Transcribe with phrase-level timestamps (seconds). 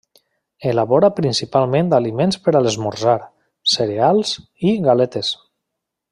[0.69, 3.15] Elabora principalment aliments per a l'esmorzar,
[3.77, 4.33] cereals
[4.71, 5.31] i galetes.